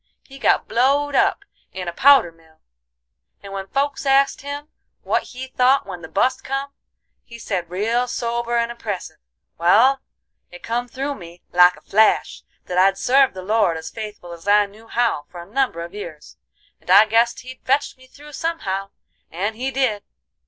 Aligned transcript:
He 0.23 0.39
got 0.39 0.67
blowed 0.67 1.13
up 1.13 1.45
in 1.71 1.87
a 1.87 1.93
powder 1.93 2.31
mill, 2.31 2.59
and 3.43 3.53
when 3.53 3.67
folks 3.67 4.03
asked 4.07 4.41
him 4.41 4.67
what 5.03 5.21
he 5.21 5.45
thought 5.45 5.85
when 5.85 6.01
the 6.01 6.07
bust 6.07 6.43
come, 6.43 6.73
he 7.23 7.37
said, 7.37 7.69
real 7.69 8.07
sober 8.07 8.57
and 8.57 8.71
impressive: 8.71 9.19
'Wal, 9.59 9.99
it 10.49 10.63
come 10.63 10.87
through 10.87 11.13
me, 11.13 11.43
like 11.51 11.75
a 11.77 11.81
flash, 11.81 12.41
that 12.65 12.79
I'd 12.79 12.97
served 12.97 13.35
the 13.35 13.43
Lord 13.43 13.77
as 13.77 13.91
faithful 13.91 14.31
as 14.33 14.47
I 14.47 14.65
knew 14.65 14.87
how 14.87 15.27
for 15.29 15.39
a 15.39 15.45
number 15.45 15.85
a 15.85 15.91
years, 15.91 16.35
and 16.79 16.89
I 16.89 17.05
guessed 17.05 17.41
He'd 17.41 17.61
fetch 17.63 17.95
me 17.95 18.07
through 18.07 18.33
somehow, 18.33 18.89
and 19.29 19.55
He 19.55 19.69
did. 19.69 20.01